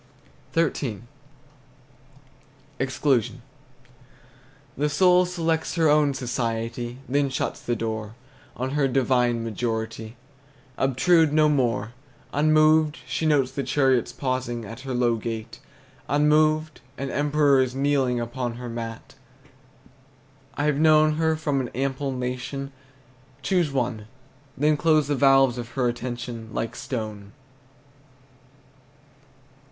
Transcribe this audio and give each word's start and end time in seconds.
XIII. 0.55 1.03
EXCLUSION. 2.79 3.43
The 4.75 4.89
soul 4.89 5.27
selects 5.27 5.75
her 5.75 5.89
own 5.89 6.15
society, 6.15 6.97
Then 7.07 7.29
shuts 7.29 7.61
the 7.61 7.75
door; 7.75 8.15
On 8.57 8.71
her 8.71 8.87
divine 8.87 9.43
majority 9.43 10.15
Obtrude 10.75 11.31
no 11.33 11.47
more. 11.49 11.93
Unmoved, 12.33 12.97
she 13.05 13.27
notes 13.27 13.51
the 13.51 13.61
chariot's 13.61 14.11
pausing 14.11 14.65
At 14.65 14.79
her 14.79 14.95
low 14.95 15.17
gate; 15.17 15.59
Unmoved, 16.09 16.81
an 16.97 17.11
emperor 17.11 17.61
is 17.61 17.75
kneeling 17.75 18.19
Upon 18.19 18.55
her 18.55 18.69
mat. 18.69 19.13
I've 20.57 20.79
known 20.79 21.13
her 21.17 21.35
from 21.35 21.61
an 21.61 21.69
ample 21.75 22.11
nation 22.11 22.71
Choose 23.43 23.71
one; 23.71 24.07
Then 24.57 24.77
close 24.77 25.09
the 25.09 25.15
valves 25.15 25.59
of 25.59 25.69
her 25.73 25.87
attention 25.87 26.49
Like 26.51 26.75
stone. 26.75 27.33